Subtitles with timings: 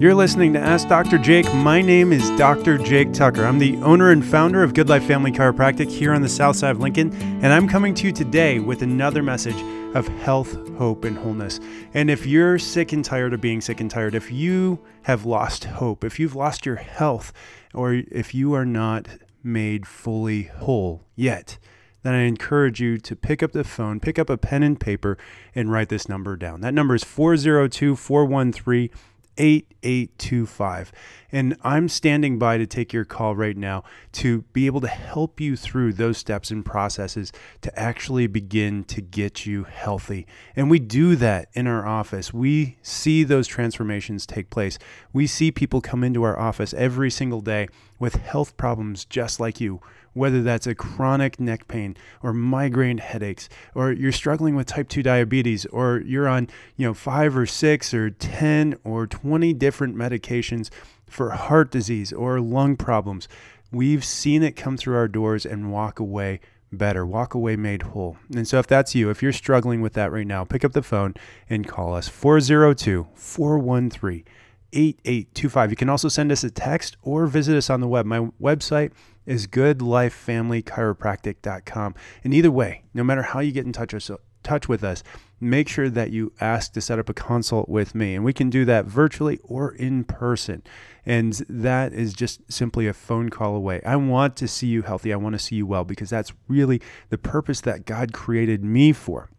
[0.00, 1.18] You're listening to Ask Dr.
[1.18, 1.52] Jake.
[1.52, 2.78] My name is Dr.
[2.78, 3.44] Jake Tucker.
[3.44, 6.70] I'm the owner and founder of Good Life Family Chiropractic here on the south side
[6.70, 9.60] of Lincoln, and I'm coming to you today with another message
[9.96, 11.58] of health, hope, and wholeness.
[11.94, 15.64] And if you're sick and tired of being sick and tired, if you have lost
[15.64, 17.32] hope, if you've lost your health,
[17.74, 19.08] or if you are not
[19.42, 21.58] made fully whole yet,
[22.04, 25.18] then I encourage you to pick up the phone, pick up a pen and paper,
[25.56, 26.60] and write this number down.
[26.60, 28.90] That number is 402 413
[29.38, 30.92] 8825.
[31.30, 35.40] And I'm standing by to take your call right now to be able to help
[35.40, 40.26] you through those steps and processes to actually begin to get you healthy.
[40.56, 42.32] And we do that in our office.
[42.34, 44.78] We see those transformations take place.
[45.12, 47.68] We see people come into our office every single day
[47.98, 49.80] with health problems just like you
[50.18, 55.02] whether that's a chronic neck pain or migraine headaches, or you're struggling with type 2
[55.02, 60.70] diabetes, or you're on, you know, five or six or 10 or 20 different medications
[61.06, 63.28] for heart disease or lung problems.
[63.70, 66.40] We've seen it come through our doors and walk away
[66.72, 68.16] better, walk away made whole.
[68.34, 70.82] And so, if that's you, if you're struggling with that right now, pick up the
[70.82, 71.14] phone
[71.48, 74.24] and call us 402 413
[74.72, 75.70] 8825.
[75.70, 78.06] You can also send us a text or visit us on the web.
[78.06, 78.92] My website
[79.26, 81.94] is goodlifefamilychiropractic.com.
[82.24, 83.94] And either way, no matter how you get in touch,
[84.42, 85.02] touch with us,
[85.40, 88.14] make sure that you ask to set up a consult with me.
[88.14, 90.62] And we can do that virtually or in person.
[91.04, 93.80] And that is just simply a phone call away.
[93.84, 95.12] I want to see you healthy.
[95.12, 96.80] I want to see you well because that's really
[97.10, 99.30] the purpose that God created me for.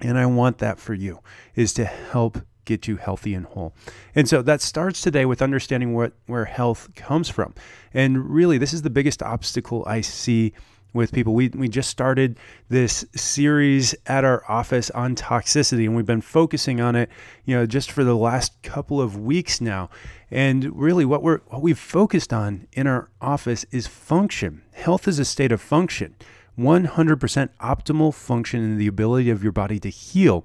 [0.00, 1.20] And I want that for you
[1.54, 2.38] is to help
[2.70, 3.74] get you healthy and whole.
[4.14, 7.52] And so that starts today with understanding what where health comes from.
[7.92, 10.52] And really this is the biggest obstacle I see
[10.92, 11.34] with people.
[11.34, 16.80] We, we just started this series at our office on toxicity, and we've been focusing
[16.80, 17.10] on it,
[17.44, 19.90] you know, just for the last couple of weeks now.
[20.30, 24.62] And really, what we're what we've focused on in our office is function.
[24.72, 26.14] Health is a state of function,
[26.58, 30.44] 100% optimal function and the ability of your body to heal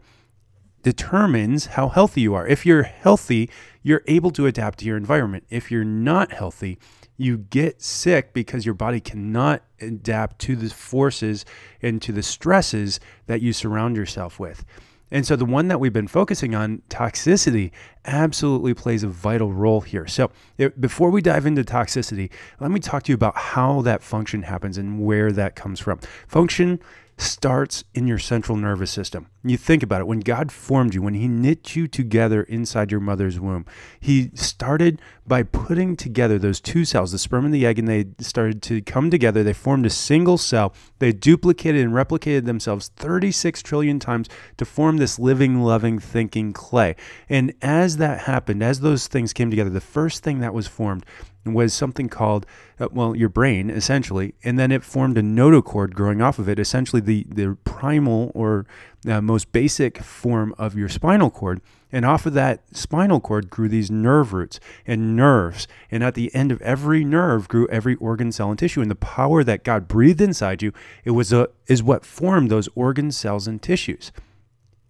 [0.85, 2.45] determines how healthy you are.
[2.45, 3.49] If you're healthy,
[3.81, 5.43] you're able to adapt to your environment.
[5.49, 6.77] If you're not healthy,
[7.17, 11.43] you get sick because your body cannot adapt to the forces
[11.81, 14.63] and to the stresses that you surround yourself with.
[15.09, 17.71] And so the one that we've been focusing on, toxicity,
[18.05, 20.05] absolutely plays a vital role here.
[20.05, 20.29] So
[20.59, 22.29] it, before we dive into toxicity,
[22.59, 25.99] let me talk to you about how that function happens and where that comes from.
[26.27, 26.79] Function
[27.17, 29.27] starts in your central nervous system.
[29.43, 32.99] You think about it when God formed you, when He knit you together inside your
[32.99, 33.65] mother's womb,
[33.99, 38.05] He started by putting together those two cells, the sperm and the egg, and they
[38.19, 39.43] started to come together.
[39.43, 40.73] They formed a single cell.
[40.99, 44.27] They duplicated and replicated themselves 36 trillion times
[44.57, 46.95] to form this living, loving, thinking clay.
[47.29, 51.05] And as that happened, as those things came together, the first thing that was formed
[51.45, 52.45] was something called,
[52.79, 56.59] uh, well, your brain essentially, and then it formed a notochord growing off of it,
[56.59, 58.65] essentially the, the primal or
[59.07, 61.61] uh, most basic form of your spinal cord.
[61.91, 65.67] And off of that spinal cord grew these nerve roots and nerves.
[65.89, 68.81] And at the end of every nerve grew every organ, cell, and tissue.
[68.81, 70.73] And the power that God breathed inside you,
[71.05, 74.11] it was a, is what formed those organ cells, and tissues.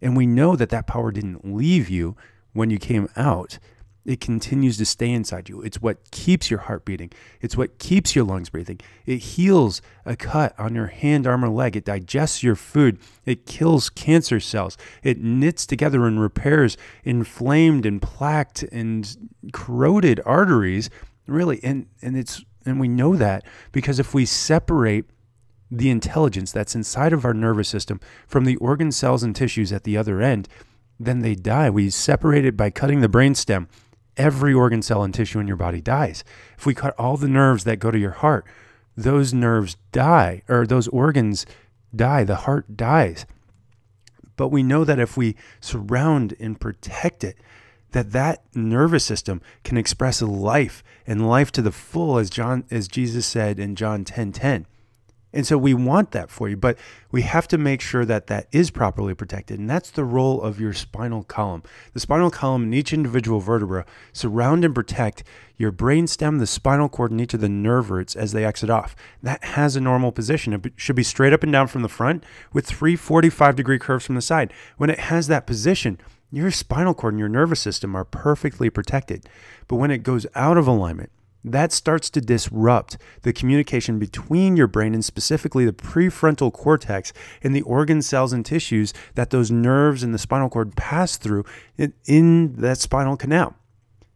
[0.01, 2.15] And we know that that power didn't leave you
[2.53, 3.59] when you came out
[4.05, 5.61] it continues to stay inside you.
[5.61, 7.11] It's what keeps your heart beating.
[7.41, 8.79] It's what keeps your lungs breathing.
[9.05, 11.75] It heals a cut on your hand, arm, or leg.
[11.75, 12.99] It digests your food.
[13.25, 14.77] It kills cancer cells.
[15.01, 20.91] It knits together and repairs inflamed and plaqued and corroded arteries.
[21.25, 25.05] Really, and and it's and we know that because if we separate
[25.71, 29.83] the intelligence that's inside of our nervous system from the organ cells and tissues at
[29.83, 30.47] the other end,
[30.99, 31.69] then they die.
[31.69, 33.67] We separate it by cutting the brainstem
[34.17, 36.23] every organ cell and tissue in your body dies.
[36.57, 38.45] If we cut all the nerves that go to your heart,
[38.95, 41.45] those nerves die, or those organs
[41.95, 43.25] die, the heart dies.
[44.37, 47.37] But we know that if we surround and protect it,
[47.91, 52.87] that that nervous system can express life and life to the full, as John, as
[52.87, 54.65] Jesus said in John 10 10.
[55.35, 56.79] And so we want that for you, but
[57.11, 59.59] we have to make sure that that is properly protected.
[59.59, 61.61] And that's the role of your spinal column.
[61.93, 65.25] The spinal column and each individual vertebra surround and protect
[65.57, 68.95] your brainstem, the spinal cord, and each of the nerve roots as they exit off.
[69.21, 70.53] That has a normal position.
[70.53, 72.23] It should be straight up and down from the front
[72.53, 74.53] with three 45 degree curves from the side.
[74.77, 75.99] When it has that position,
[76.31, 79.27] your spinal cord and your nervous system are perfectly protected.
[79.67, 81.11] But when it goes out of alignment,
[81.45, 87.13] that starts to disrupt the communication between your brain and specifically the prefrontal cortex
[87.43, 91.45] and the organ cells and tissues that those nerves and the spinal cord pass through
[92.05, 93.55] in, that spinal canal.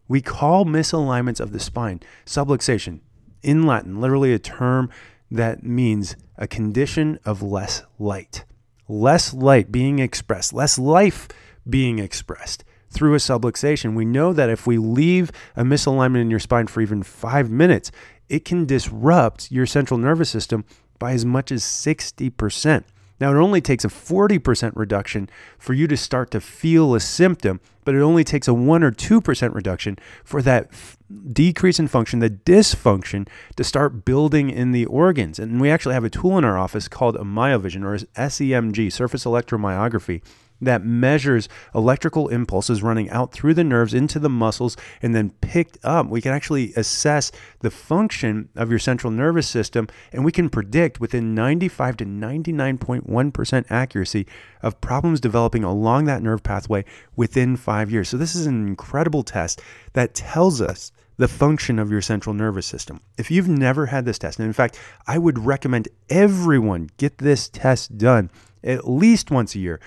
[0.08, 3.02] We call misalignments of the spine subluxation
[3.44, 4.90] in Latin, literally a term
[5.30, 8.44] that means a condition of less light,
[8.88, 11.28] less light being expressed, less life
[11.70, 13.96] being expressed through a subluxation.
[13.96, 17.92] We know that if we leave a misalignment in your spine for even five minutes,
[18.28, 20.66] it can disrupt your central nervous system
[21.00, 22.84] by as much as 60%.
[23.20, 27.60] Now, it only takes a 40% reduction for you to start to feel a symptom,
[27.84, 30.98] but it only takes a 1 or 2% reduction for that f-
[31.34, 33.28] decrease in function, the dysfunction,
[33.58, 35.38] to start building in the organs.
[35.38, 39.26] And we actually have a tool in our office called a myovision or SEMG, surface
[39.26, 40.22] electromyography
[40.62, 45.78] that measures electrical impulses running out through the nerves into the muscles and then picked
[45.84, 46.08] up.
[46.08, 51.00] We can actually assess the function of your central nervous system and we can predict
[51.00, 54.28] within 95 to 99.1% accuracy
[54.62, 56.84] of problems developing along that nerve pathway
[57.16, 58.10] within five years.
[58.10, 59.62] So, this is an incredible test
[59.94, 63.02] that tells us the function of your central nervous system.
[63.18, 67.50] If you've never had this test, and in fact, I would recommend everyone get this
[67.50, 68.32] test done
[68.64, 69.80] at least once a year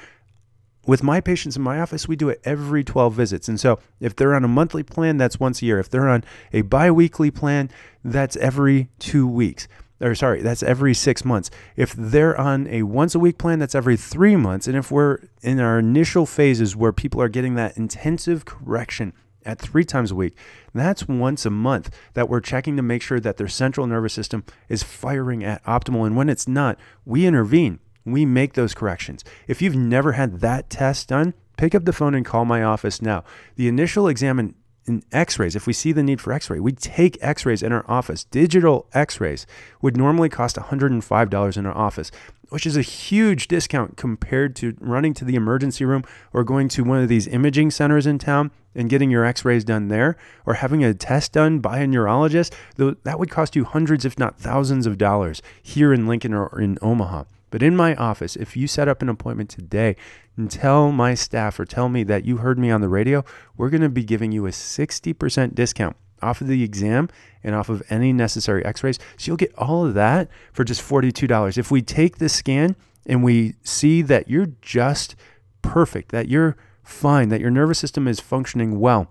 [0.87, 3.49] with my patients in my office, we do it every 12 visits.
[3.49, 5.79] And so if they're on a monthly plan, that's once a year.
[5.79, 7.70] If they're on a biweekly plan,
[8.05, 9.69] that's every two weeks.
[10.00, 11.49] Or sorry, that's every six months.
[11.76, 14.67] If they're on a once a week plan, that's every three months.
[14.67, 19.12] And if we're in our initial phases where people are getting that intensive correction
[19.44, 20.37] at three times a week,
[20.75, 24.43] that's once a month that we're checking to make sure that their central nervous system
[24.69, 26.05] is firing at optimal.
[26.05, 29.25] And when it's not, we intervene we make those corrections.
[29.47, 33.01] If you've never had that test done, pick up the phone and call my office
[33.01, 33.25] now.
[33.57, 34.55] The initial exam in,
[34.87, 37.63] in x rays, if we see the need for x ray, we take x rays
[37.63, 38.25] in our office.
[38.25, 39.47] Digital x rays
[39.81, 42.11] would normally cost $105 in our office,
[42.49, 46.03] which is a huge discount compared to running to the emergency room
[46.33, 49.65] or going to one of these imaging centers in town and getting your x rays
[49.65, 50.17] done there
[50.47, 52.55] or having a test done by a neurologist.
[52.77, 56.79] That would cost you hundreds, if not thousands, of dollars here in Lincoln or in
[56.83, 57.25] Omaha.
[57.53, 59.95] But in my office, if you set up an appointment today
[60.39, 63.25] and tell my staff or tell me that you heard me on the radio,
[63.59, 67.11] we're going to be giving you a 60% discount off of the exam
[67.45, 68.99] and off of any necessary x rays.
[69.19, 71.59] So you'll get all of that for just $42.
[71.59, 72.75] If we take the scan
[73.07, 75.15] and we see that you're just
[75.61, 79.11] perfect, that you're fine, that your nervous system is functioning well,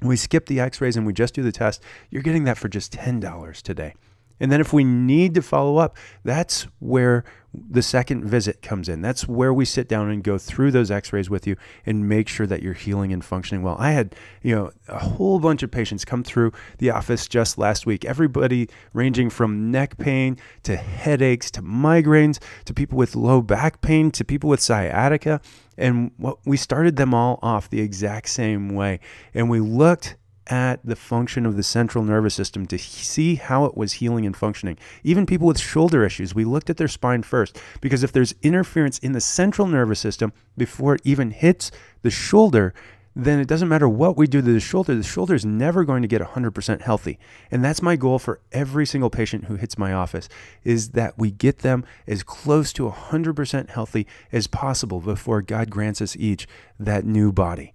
[0.00, 2.68] we skip the x rays and we just do the test, you're getting that for
[2.68, 3.94] just $10 today.
[4.40, 9.00] And then if we need to follow up, that's where the second visit comes in.
[9.00, 12.46] That's where we sit down and go through those x-rays with you and make sure
[12.48, 13.76] that you're healing and functioning well.
[13.78, 17.86] I had, you know, a whole bunch of patients come through the office just last
[17.86, 18.04] week.
[18.04, 24.10] Everybody ranging from neck pain to headaches to migraines to people with low back pain
[24.12, 25.40] to people with sciatica.
[25.78, 28.98] And what we started them all off the exact same way.
[29.32, 30.16] And we looked
[30.46, 34.36] at the function of the central nervous system to see how it was healing and
[34.36, 34.78] functioning.
[35.02, 38.98] Even people with shoulder issues, we looked at their spine first because if there's interference
[38.98, 41.70] in the central nervous system before it even hits
[42.02, 42.74] the shoulder,
[43.16, 46.02] then it doesn't matter what we do to the shoulder, the shoulder is never going
[46.02, 47.18] to get 100% healthy.
[47.50, 50.28] And that's my goal for every single patient who hits my office
[50.64, 56.02] is that we get them as close to 100% healthy as possible before God grants
[56.02, 57.72] us each that new body.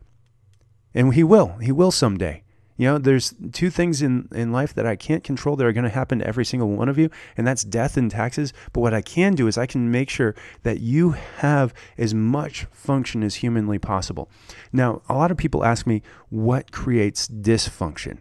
[0.94, 1.58] And he will.
[1.60, 2.44] He will someday.
[2.80, 5.84] You know, there's two things in, in life that I can't control that are going
[5.84, 8.54] to happen to every single one of you, and that's death and taxes.
[8.72, 10.34] But what I can do is I can make sure
[10.64, 14.30] that you have as much function as humanly possible.
[14.72, 18.20] Now, a lot of people ask me what creates dysfunction.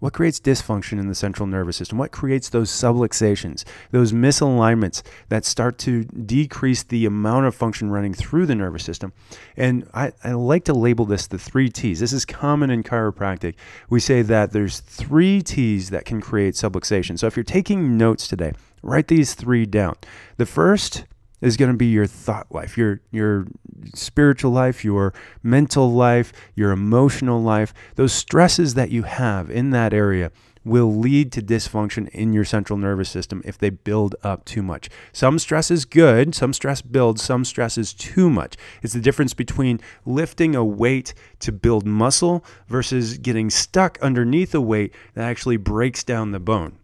[0.00, 1.98] What creates dysfunction in the central nervous system?
[1.98, 8.14] What creates those subluxations, those misalignments that start to decrease the amount of function running
[8.14, 9.12] through the nervous system?
[9.56, 11.98] And I, I like to label this the three T's.
[11.98, 13.54] This is common in chiropractic.
[13.90, 17.18] We say that there's three T's that can create subluxation.
[17.18, 18.52] So if you're taking notes today,
[18.82, 19.96] write these three down.
[20.36, 21.04] The first
[21.40, 23.46] is going to be your thought life, your your
[23.94, 27.72] spiritual life, your mental life, your emotional life.
[27.94, 30.30] Those stresses that you have in that area
[30.64, 34.88] will lead to dysfunction in your central nervous system if they build up too much.
[35.12, 38.56] Some stress is good, some stress builds, some stress is too much.
[38.82, 44.60] It's the difference between lifting a weight to build muscle versus getting stuck underneath a
[44.60, 46.78] weight that actually breaks down the bone.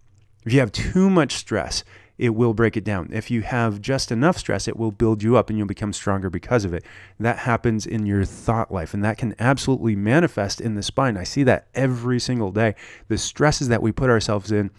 [0.46, 1.84] If you have too much stress,
[2.16, 3.10] it will break it down.
[3.12, 6.30] If you have just enough stress, it will build you up and you'll become stronger
[6.30, 6.84] because of it.
[7.18, 11.16] That happens in your thought life, and that can absolutely manifest in the spine.
[11.16, 12.74] I see that every single day.
[13.08, 14.70] The stresses that we put ourselves in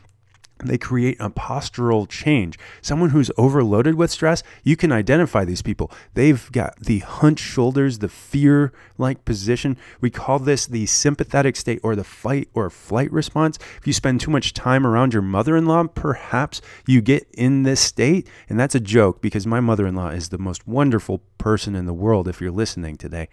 [0.63, 2.57] they create a postural change.
[2.81, 5.91] Someone who's overloaded with stress, you can identify these people.
[6.13, 9.77] They've got the hunched shoulders, the fear like position.
[9.99, 13.57] We call this the sympathetic state or the fight or flight response.
[13.77, 17.63] If you spend too much time around your mother in law, perhaps you get in
[17.63, 18.27] this state.
[18.49, 21.85] And that's a joke because my mother in law is the most wonderful person in
[21.85, 23.27] the world if you're listening today.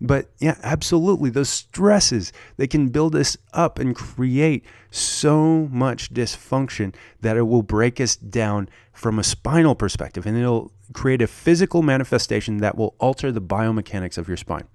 [0.00, 1.28] But yeah, absolutely.
[1.30, 7.62] Those stresses, they can build us up and create so much dysfunction that it will
[7.62, 12.94] break us down from a spinal perspective and it'll create a physical manifestation that will
[12.98, 14.66] alter the biomechanics of your spine.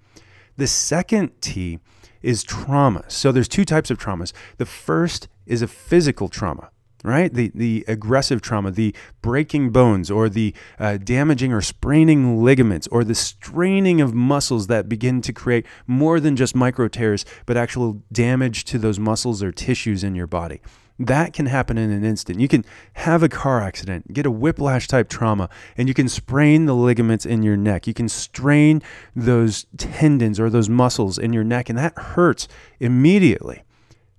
[0.57, 1.79] The second T
[2.21, 3.03] is trauma.
[3.07, 4.31] So there's two types of traumas.
[4.57, 6.69] The first is a physical trauma
[7.05, 7.33] right?
[7.33, 13.03] The, the aggressive trauma, the breaking bones, or the uh, damaging or spraining ligaments, or
[13.03, 18.01] the straining of muscles that begin to create more than just micro tears, but actual
[18.11, 20.61] damage to those muscles or tissues in your body.
[20.97, 22.39] That can happen in an instant.
[22.39, 26.65] You can have a car accident, get a whiplash type trauma, and you can sprain
[26.65, 27.85] the ligaments in your neck.
[27.85, 28.81] You can strain
[29.13, 32.47] those tendons or those muscles in your neck, and that hurts
[32.79, 33.63] immediately.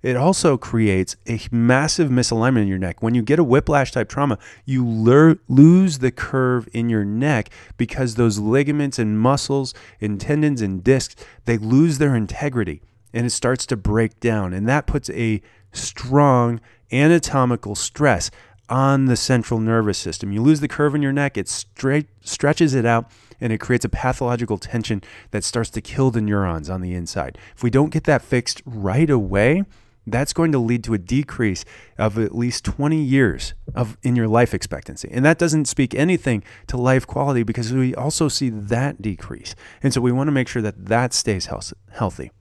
[0.03, 3.01] It also creates a massive misalignment in your neck.
[3.01, 8.15] When you get a whiplash type trauma, you lose the curve in your neck because
[8.15, 13.65] those ligaments and muscles and tendons and discs, they lose their integrity and it starts
[13.67, 14.53] to break down.
[14.53, 16.61] And that puts a strong
[16.91, 18.29] anatomical stress
[18.69, 20.31] on the central nervous system.
[20.31, 23.85] You lose the curve in your neck, it straight, stretches it out and it creates
[23.85, 25.01] a pathological tension
[25.31, 27.37] that starts to kill the neurons on the inside.
[27.55, 29.63] If we don't get that fixed right away,
[30.07, 31.65] that's going to lead to a decrease
[31.97, 35.09] of at least 20 years of in your life expectancy.
[35.11, 39.53] And that doesn't speak anything to life quality because we also see that decrease.
[39.83, 41.49] And so we want to make sure that that stays
[41.91, 42.31] healthy.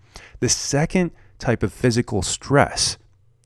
[0.40, 2.98] The second type of physical stress,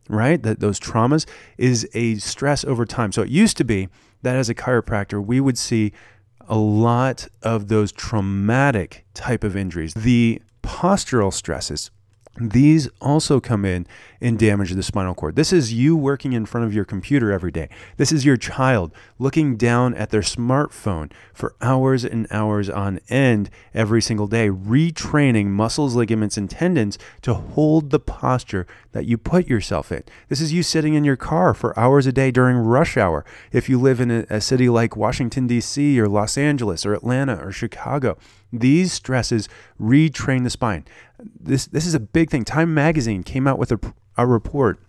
[0.09, 0.43] right?
[0.43, 3.13] That those traumas is a stress over time.
[3.13, 3.89] So it used to be
[4.23, 5.93] that as a chiropractor, we would see
[6.47, 9.95] a lot of those traumatic type of injuries.
[9.95, 11.91] The postural stresses
[12.37, 13.87] these also come in
[14.21, 15.35] and damage the spinal cord.
[15.35, 17.69] This is you working in front of your computer every day.
[17.97, 23.51] This is your child looking down at their smartphone for hours and hours on end
[23.75, 29.47] every single day, retraining muscles, ligaments, and tendons to hold the posture that you put
[29.47, 30.03] yourself in.
[30.29, 33.25] This is you sitting in your car for hours a day during rush hour.
[33.53, 37.53] If you live in a, city like Washington, D.C., or Los Angeles, or Atlanta, or
[37.53, 38.17] Chicago,
[38.53, 39.49] these stresses
[39.81, 40.85] retrain the spine.
[41.19, 42.45] This, this is a big thing.
[42.45, 43.81] Time magazine came out with a,
[44.17, 44.81] a report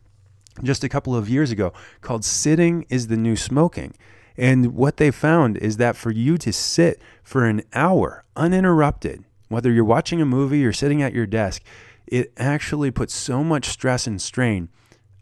[0.64, 3.94] just a couple of years ago called Sitting is the New Smoking.
[4.38, 9.72] And what they found is that for you to sit for an hour uninterrupted, whether
[9.72, 11.62] you're watching a movie or sitting at your desk,
[12.08, 14.70] it actually puts so much stress and strain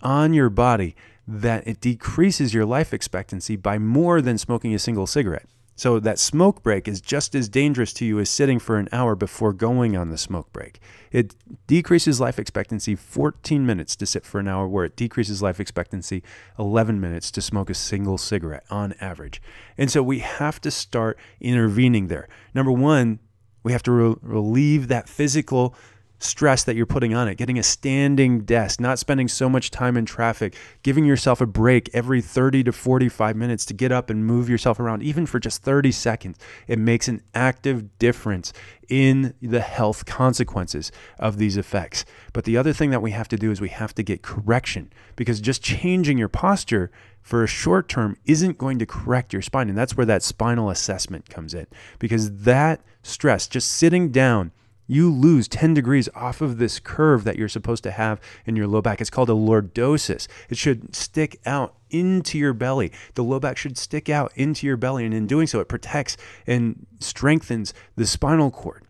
[0.02, 0.96] on your body
[1.28, 5.48] that it decreases your life expectancy by more than smoking a single cigarette.
[5.80, 9.16] So that smoke break is just as dangerous to you as sitting for an hour
[9.16, 10.82] before going on the smoke break.
[11.10, 11.36] It
[11.68, 16.22] decreases life expectancy 14 minutes to sit for an hour, where it decreases life expectancy
[16.60, 19.42] 11 minutes to smoke a single cigarette on average.
[19.78, 22.28] And so we have to start intervening there.
[22.54, 23.20] Number one,
[23.64, 25.74] we have to re- relieve that physical
[26.20, 29.98] stress that you're putting on it, getting a standing desk, not spending so much time
[29.98, 34.26] in traffic, giving yourself a break every 30 to 45 minutes to get up and
[34.26, 36.38] move yourself around, even for just 30 seconds.
[36.68, 38.54] It makes an active difference
[38.90, 42.04] in the health consequences of these effects.
[42.34, 44.92] But the other thing that we have to do is we have to get correction
[45.16, 49.70] because just changing your posture for a short term isn't going to correct your spine.
[49.70, 51.68] And that's where that spinal assessment comes in
[52.00, 54.52] because that stress, just sitting down,
[54.90, 58.66] you lose 10 degrees off of this curve that you're supposed to have in your
[58.66, 59.00] low back.
[59.00, 60.28] It's called a lordosis.
[60.50, 62.92] It should stick out into your belly.
[63.14, 66.18] The low back should stick out into your belly, and in doing so, it protects
[66.48, 68.84] and strengthens the spinal cord.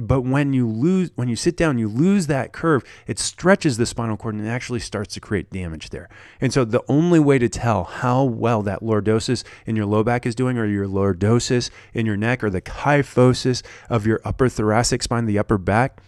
[0.00, 2.82] But when you lose, when you sit down, you lose that curve.
[3.06, 6.08] It stretches the spinal cord and it actually starts to create damage there.
[6.40, 10.26] And so the only way to tell how well that lordosis in your low back
[10.26, 15.02] is doing, or your lordosis in your neck, or the kyphosis of your upper thoracic
[15.02, 16.00] spine, the upper back,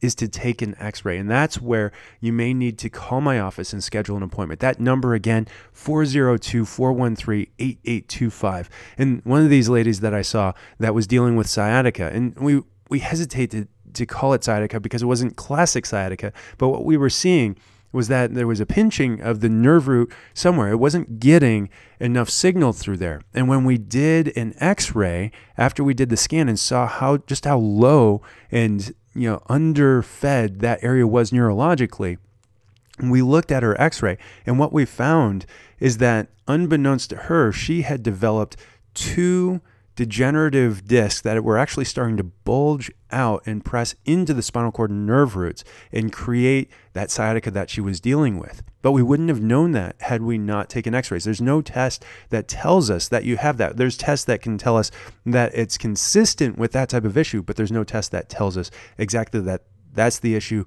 [0.00, 3.72] is to take an x-ray and that's where you may need to call my office
[3.72, 10.20] and schedule an appointment that number again 402-413-8825 and one of these ladies that i
[10.20, 15.02] saw that was dealing with sciatica and we we hesitated to call it sciatica because
[15.02, 16.32] it wasn't classic sciatica.
[16.58, 17.56] But what we were seeing
[17.92, 20.70] was that there was a pinching of the nerve root somewhere.
[20.70, 23.22] It wasn't getting enough signal through there.
[23.32, 27.44] And when we did an X-ray after we did the scan and saw how just
[27.44, 32.18] how low and you know underfed that area was neurologically,
[33.02, 35.46] we looked at her x ray, and what we found
[35.78, 38.56] is that, unbeknownst to her, she had developed
[38.94, 39.60] two
[39.96, 44.90] degenerative discs that were actually starting to bulge out and press into the spinal cord
[44.90, 48.62] nerve roots and create that sciatica that she was dealing with.
[48.82, 51.24] But we wouldn't have known that had we not taken x rays.
[51.24, 53.78] There's no test that tells us that you have that.
[53.78, 54.90] There's tests that can tell us
[55.24, 58.70] that it's consistent with that type of issue, but there's no test that tells us
[58.98, 59.62] exactly that
[59.94, 60.64] that's the issue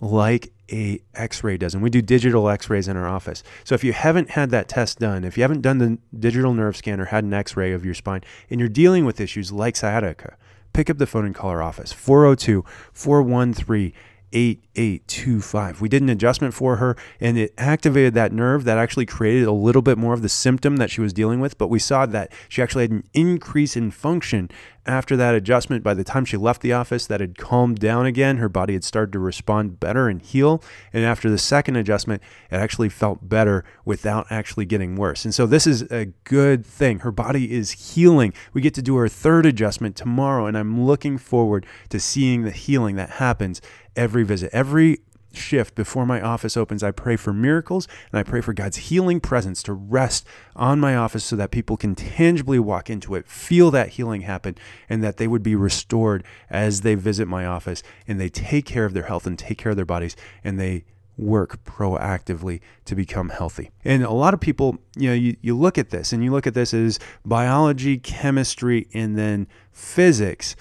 [0.00, 3.42] like a x-ray does and we do digital x-rays in our office.
[3.64, 6.76] So if you haven't had that test done if you haven't done the digital nerve
[6.76, 10.36] scan or had an x-ray of your spine and you're dealing with issues like sciatica
[10.72, 13.92] pick up the phone and call our office 402 413
[14.32, 15.80] 8825.
[15.80, 19.52] We did an adjustment for her and it activated that nerve that actually created a
[19.52, 21.58] little bit more of the symptom that she was dealing with.
[21.58, 24.50] But we saw that she actually had an increase in function
[24.86, 25.84] after that adjustment.
[25.84, 28.38] By the time she left the office, that had calmed down again.
[28.38, 30.62] Her body had started to respond better and heal.
[30.92, 35.24] And after the second adjustment, it actually felt better without actually getting worse.
[35.24, 37.00] And so this is a good thing.
[37.00, 38.32] Her body is healing.
[38.52, 42.50] We get to do our third adjustment tomorrow, and I'm looking forward to seeing the
[42.50, 43.60] healing that happens
[44.00, 44.48] every visit.
[44.54, 45.00] Every
[45.32, 49.20] shift before my office opens, I pray for miracles and I pray for God's healing
[49.20, 50.26] presence to rest
[50.56, 54.56] on my office so that people can tangibly walk into it, feel that healing happen,
[54.88, 58.86] and that they would be restored as they visit my office and they take care
[58.86, 60.84] of their health and take care of their bodies and they
[61.18, 63.70] work proactively to become healthy.
[63.84, 66.46] And a lot of people, you know, you, you look at this and you look
[66.46, 70.56] at this as biology, chemistry, and then physics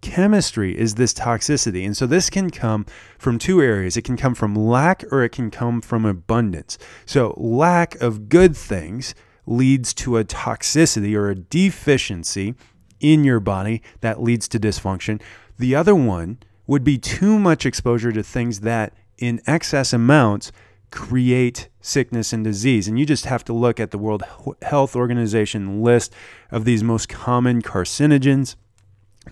[0.00, 1.84] chemistry is this toxicity.
[1.84, 2.86] And so this can come
[3.18, 3.96] from two areas.
[3.96, 6.78] It can come from lack or it can come from abundance.
[7.06, 9.14] So lack of good things
[9.46, 12.54] leads to a toxicity or a deficiency
[13.00, 15.20] in your body that leads to dysfunction.
[15.58, 20.52] The other one would be too much exposure to things that in excess amounts
[20.90, 22.88] create sickness and disease.
[22.88, 24.22] And you just have to look at the World
[24.62, 26.14] Health Organization list
[26.50, 28.56] of these most common carcinogens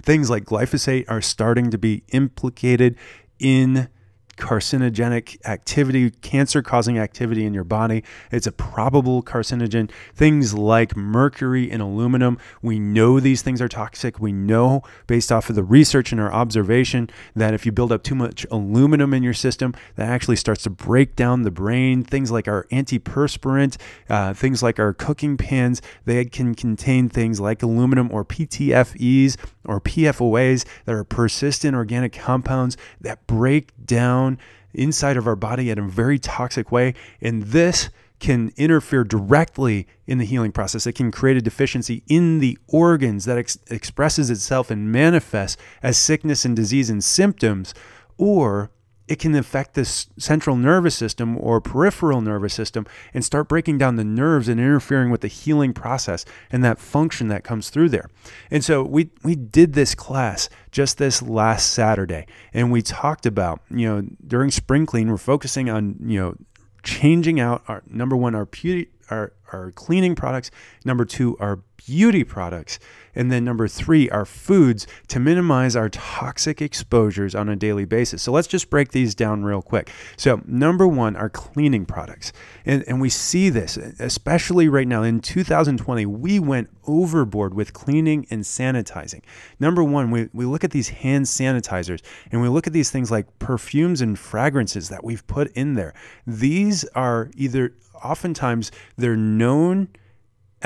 [0.03, 2.97] Things like glyphosate are starting to be implicated
[3.39, 3.89] in
[4.37, 8.05] carcinogenic activity, cancer causing activity in your body.
[8.31, 9.91] It's a probable carcinogen.
[10.15, 14.21] Things like mercury and aluminum, we know these things are toxic.
[14.21, 18.03] We know based off of the research and our observation that if you build up
[18.03, 22.05] too much aluminum in your system, that actually starts to break down the brain.
[22.05, 23.77] Things like our antiperspirant,
[24.09, 29.81] uh, things like our cooking pans, they can contain things like aluminum or PTFEs or
[29.81, 34.39] PFOAs that are persistent organic compounds that break down
[34.73, 36.95] inside of our body in a very toxic way.
[37.21, 40.87] And this can interfere directly in the healing process.
[40.87, 45.99] It can create a deficiency in the organs that ex- expresses itself and manifests as
[45.99, 47.75] sickness and disease and symptoms,
[48.17, 48.71] or
[49.09, 53.97] it can affect the central nervous system or peripheral nervous system and start breaking down
[53.97, 58.09] the nerves and interfering with the healing process and that function that comes through there.
[58.51, 63.61] And so we we did this class just this last Saturday and we talked about,
[63.71, 66.35] you know, during spring clean we're focusing on, you know,
[66.83, 70.51] changing out our number 1 our beauty our our cleaning products,
[70.85, 72.79] number 2 our beauty products
[73.17, 78.23] and then number three are foods to minimize our toxic exposures on a daily basis.
[78.23, 79.91] So let's just break these down real quick.
[80.17, 82.33] So, number one are cleaning products.
[82.67, 88.27] And, and we see this, especially right now in 2020, we went overboard with cleaning
[88.31, 89.23] and sanitizing.
[89.59, 93.11] Number one, we, we look at these hand sanitizers and we look at these things
[93.11, 95.95] like perfumes and fragrances that we've put in there.
[96.27, 97.73] These are either
[98.05, 99.89] oftentimes they're known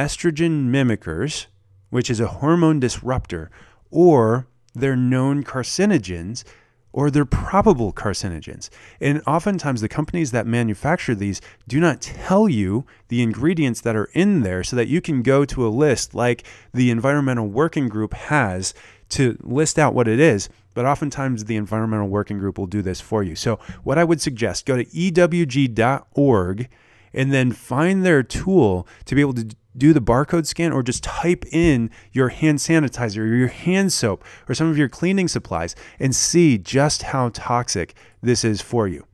[0.00, 1.46] estrogen mimickers
[1.90, 3.50] which is a hormone disruptor,
[3.90, 6.44] or they're known carcinogens
[6.92, 8.68] or they're probable carcinogens.
[9.00, 14.10] And oftentimes, the companies that manufacture these do not tell you the ingredients that are
[14.12, 18.14] in there so that you can go to a list like the Environmental Working Group
[18.14, 18.74] has
[19.10, 20.48] to list out what it is.
[20.74, 23.36] But oftentimes, the Environmental Working Group will do this for you.
[23.36, 26.68] So, what I would suggest go to ewg.org
[27.12, 31.04] and then find their tool to be able to do the barcode scan or just
[31.04, 35.76] type in your hand sanitizer or your hand soap or some of your cleaning supplies
[35.98, 39.06] and see just how toxic this is for you.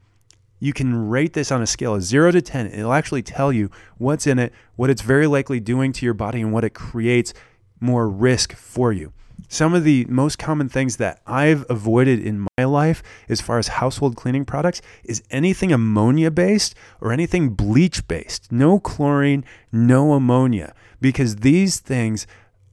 [0.59, 2.68] You can rate this on a scale of 0 to 10.
[2.68, 6.40] It'll actually tell you what's in it, what it's very likely doing to your body,
[6.40, 7.35] and what it creates
[7.78, 9.12] more risk for you.
[9.49, 13.68] Some of the most common things that I've avoided in my life as far as
[13.68, 18.51] household cleaning products is anything ammonia based or anything bleach based.
[18.51, 22.27] No chlorine, no ammonia, because these things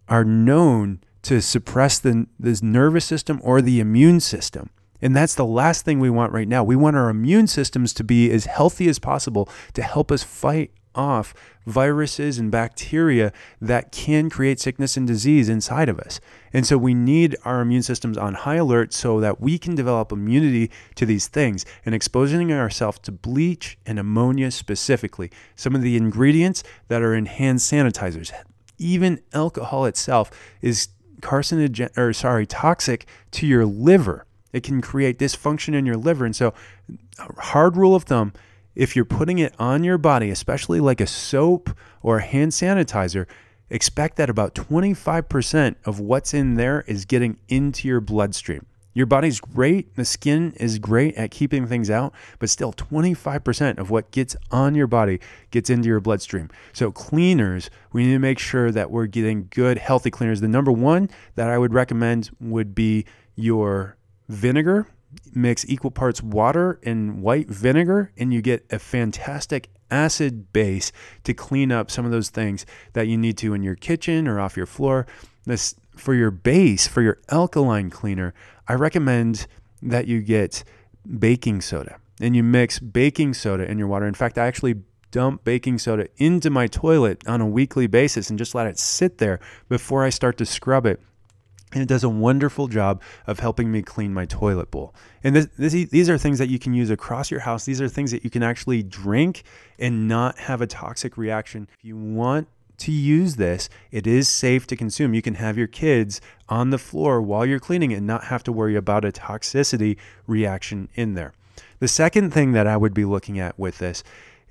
[0.10, 4.70] are known to suppress the, the nervous system or the immune system.
[5.02, 6.64] And that's the last thing we want right now.
[6.64, 10.72] We want our immune systems to be as healthy as possible to help us fight
[10.96, 11.34] off
[11.66, 16.20] viruses and bacteria that can create sickness and disease inside of us.
[16.52, 20.12] And so we need our immune systems on high alert so that we can develop
[20.12, 21.66] immunity to these things.
[21.86, 27.26] And exposing ourselves to bleach and ammonia specifically, some of the ingredients that are in
[27.26, 28.32] hand sanitizers,
[28.78, 30.90] even alcohol itself is
[31.22, 34.26] carcinogen or sorry, toxic to your liver.
[34.52, 36.26] It can create dysfunction in your liver.
[36.26, 36.54] And so
[37.38, 38.34] hard rule of thumb,
[38.76, 41.70] if you're putting it on your body, especially like a soap
[42.02, 43.28] or a hand sanitizer,
[43.70, 48.66] expect that about 25% of what's in there is getting into your bloodstream.
[48.96, 53.90] Your body's great, the skin is great at keeping things out, but still 25% of
[53.90, 56.50] what gets on your body gets into your bloodstream.
[56.74, 60.42] So, cleaners, we need to make sure that we're getting good, healthy cleaners.
[60.42, 63.06] The number one that I would recommend would be
[63.36, 63.98] your
[64.30, 64.88] vinegar
[65.34, 70.92] mix equal parts water and white vinegar, and you get a fantastic acid base
[71.24, 74.40] to clean up some of those things that you need to in your kitchen or
[74.40, 75.06] off your floor.
[75.46, 78.34] This for your base, for your alkaline cleaner,
[78.68, 79.46] I recommend
[79.82, 80.64] that you get
[81.20, 84.08] baking soda and you mix baking soda in your water.
[84.08, 84.76] In fact, I actually
[85.12, 89.20] dump baking soda into my toilet on a weekly basis and just let it sit
[89.20, 91.00] there before I start to scrub it
[91.74, 94.94] and it does a wonderful job of helping me clean my toilet bowl.
[95.24, 97.66] And this, this, these are things that you can use across your house.
[97.66, 99.44] These are things that you can actually drink
[99.80, 101.68] and not have a toxic reaction.
[101.78, 102.48] If you want
[102.80, 105.14] to use this, it is safe to consume.
[105.14, 108.52] You can have your kids on the floor while you're cleaning and not have to
[108.52, 111.34] worry about a toxicity reaction in there.
[111.80, 114.04] The second thing that I would be looking at with this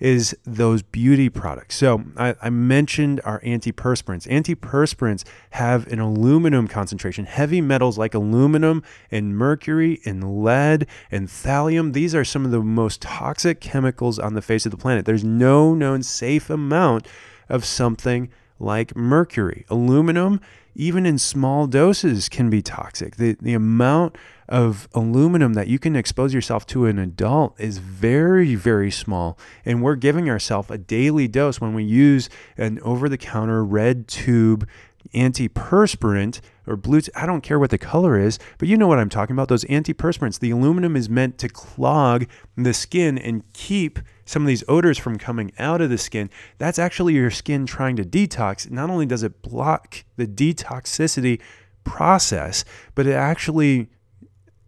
[0.02, 1.76] is those beauty products.
[1.76, 4.26] So I, I, mentioned our antiperspirants.
[4.26, 7.24] Antiperspirants have an aluminum concentration.
[7.24, 12.62] Heavy metals like aluminum and mercury and lead and thallium, these are some of the
[12.62, 15.06] most toxic chemicals on the face of the planet.
[15.06, 17.06] There's no known safe amount
[17.48, 19.64] of something like mercury.
[19.70, 20.40] Aluminum,
[20.74, 23.16] even in small doses, can be toxic.
[23.16, 24.18] The, the amount
[24.52, 29.38] of aluminum that you can expose yourself to an adult is very, very small.
[29.64, 34.06] And we're giving ourselves a daily dose when we use an over the counter red
[34.06, 34.68] tube
[35.14, 37.00] antiperspirant or blue.
[37.16, 39.48] I don't care what the color is, but you know what I'm talking about.
[39.48, 40.38] Those antiperspirants.
[40.38, 45.16] The aluminum is meant to clog the skin and keep some of these odors from
[45.16, 46.28] coming out of the skin.
[46.58, 48.70] That's actually your skin trying to detox.
[48.70, 51.40] Not only does it block the detoxicity
[51.84, 53.88] process, but it actually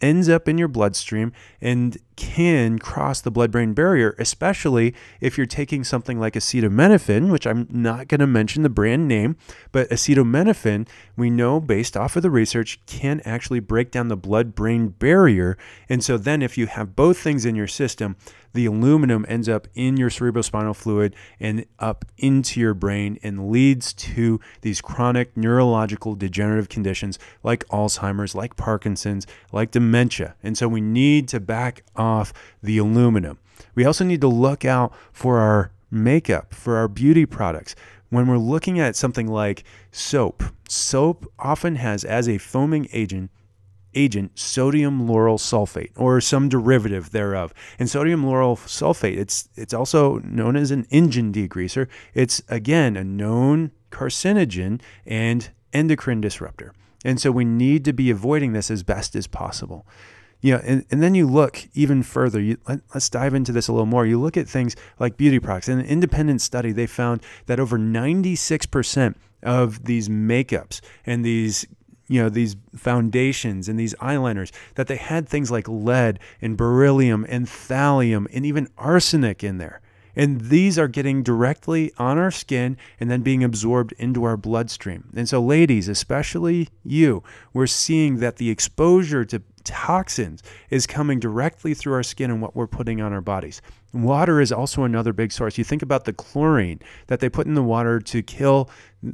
[0.05, 5.47] ends up in your bloodstream and can cross the blood brain barrier, especially if you're
[5.47, 9.37] taking something like acetaminophen, which I'm not going to mention the brand name,
[9.73, 10.87] but acetaminophen,
[11.17, 15.57] we know based off of the research, can actually break down the blood brain barrier.
[15.89, 18.17] And so then, if you have both things in your system,
[18.55, 23.93] the aluminum ends up in your cerebrospinal fluid and up into your brain and leads
[23.93, 30.37] to these chronic neurological degenerative conditions like Alzheimer's, like Parkinson's, like dementia.
[30.43, 33.39] And so we need to back off the aluminum.
[33.75, 37.75] We also need to look out for our makeup, for our beauty products.
[38.09, 43.31] When we're looking at something like soap, soap often has as a foaming agent
[43.95, 47.53] agent sodium lauryl sulfate or some derivative thereof.
[47.79, 51.89] And sodium lauryl sulfate, it's it's also known as an engine degreaser.
[52.15, 56.73] It's again a known carcinogen and endocrine disruptor.
[57.05, 59.87] And so we need to be avoiding this as best as possible.
[60.41, 62.41] You know, and, and then you look even further.
[62.41, 64.05] You, let, us dive into this a little more.
[64.05, 65.69] You look at things like beauty products.
[65.69, 71.67] In an independent study, they found that over 96% of these makeups and these
[72.09, 77.25] you know these foundations and these eyeliners that they had things like lead and beryllium
[77.29, 79.81] and thallium and even arsenic in there.
[80.17, 85.11] And these are getting directly on our skin and then being absorbed into our bloodstream.
[85.17, 91.75] And so ladies especially you we're seeing that the exposure to toxins is coming directly
[91.75, 93.63] through our skin and what we're putting on our bodies
[93.95, 95.57] Water is also another big source.
[95.57, 98.69] You think about the chlorine that they put in the water to kill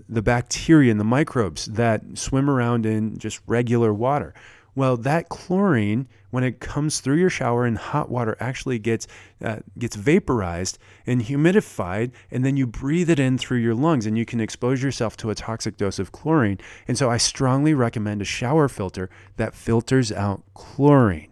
[0.09, 4.33] the bacteria and the microbes that swim around in just regular water.
[4.75, 9.07] Well, that chlorine, when it comes through your shower in hot water, actually gets
[9.45, 14.16] uh, gets vaporized and humidified, and then you breathe it in through your lungs, and
[14.16, 16.59] you can expose yourself to a toxic dose of chlorine.
[16.88, 21.30] And so, I strongly recommend a shower filter that filters out chlorine.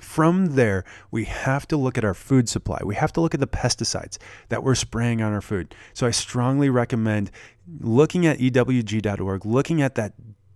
[0.00, 2.80] From there, we have to look at our food supply.
[2.84, 5.74] We have to look at the pesticides that we're spraying on our food.
[5.92, 7.30] So I strongly recommend
[7.80, 10.14] looking at ewg.org, looking at that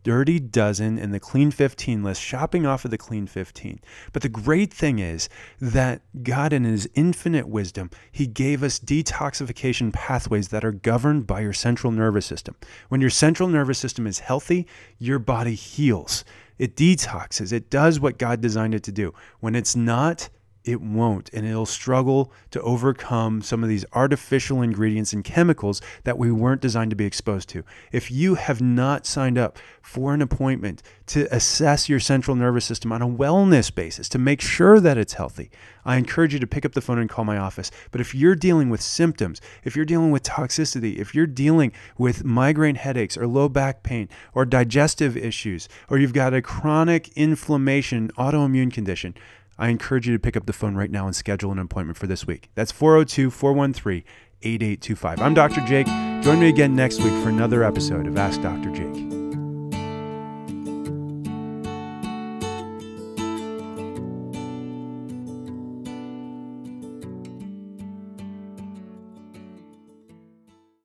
[0.08, 3.78] dirty dozen and the clean 15 list, shopping off of the clean 15.
[4.12, 5.28] But the great thing is
[5.60, 11.40] that God, in His infinite wisdom, He gave us detoxification pathways that are governed by
[11.40, 12.56] your central nervous system.
[12.88, 14.66] When your central nervous system is healthy,
[14.98, 16.24] your body heals.
[16.58, 17.52] It detoxes.
[17.52, 19.14] It does what God designed it to do.
[19.40, 20.28] When it's not,
[20.64, 21.30] it won't.
[21.32, 26.60] And it'll struggle to overcome some of these artificial ingredients and chemicals that we weren't
[26.60, 27.64] designed to be exposed to.
[27.92, 32.92] If you have not signed up for an appointment to assess your central nervous system
[32.92, 35.50] on a wellness basis to make sure that it's healthy,
[35.84, 37.70] I encourage you to pick up the phone and call my office.
[37.90, 42.24] But if you're dealing with symptoms, if you're dealing with toxicity, if you're dealing with
[42.24, 48.10] migraine headaches or low back pain or digestive issues, or you've got a chronic inflammation,
[48.18, 49.14] autoimmune condition,
[49.58, 52.06] I encourage you to pick up the phone right now and schedule an appointment for
[52.06, 52.50] this week.
[52.54, 54.04] That's 402 413
[54.42, 55.20] 8825.
[55.20, 55.60] I'm Dr.
[55.62, 55.86] Jake.
[56.22, 58.70] Join me again next week for another episode of Ask Dr.
[58.70, 59.17] Jake.